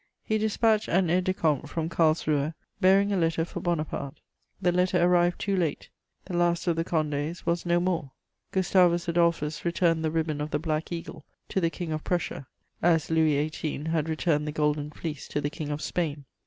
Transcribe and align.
He 0.23 0.39
dispatched 0.39 0.87
an 0.87 1.11
aide 1.11 1.25
de 1.25 1.33
camp 1.35 1.69
from 1.69 1.87
Carlsruhe 1.87 2.55
bearing 2.79 3.13
a 3.13 3.17
letter 3.17 3.45
for 3.45 3.59
Bonaparte; 3.59 4.19
the 4.59 4.71
letter 4.71 4.99
arrived 4.99 5.39
too 5.39 5.55
late: 5.55 5.89
the 6.25 6.35
last 6.35 6.65
of 6.65 6.75
the 6.75 6.83
Condés 6.83 7.45
was 7.45 7.67
no 7.67 7.79
more. 7.79 8.09
Gustavus 8.51 9.07
Adolphus 9.07 9.63
returned 9.63 10.03
the 10.03 10.09
ribbon 10.09 10.41
of 10.41 10.49
the 10.49 10.57
Black 10.57 10.91
Eagle 10.91 11.23
to 11.49 11.61
the 11.61 11.69
King 11.69 11.91
of 11.91 12.03
Prussia, 12.03 12.47
as 12.81 13.11
Louis 13.11 13.47
XVIII. 13.49 13.89
had 13.89 14.09
returned 14.09 14.47
the 14.47 14.51
Golden 14.51 14.89
Fleece 14.89 15.27
to 15.27 15.39
the 15.39 15.51
King 15.51 15.69
of 15.69 15.83
Spain. 15.83 16.25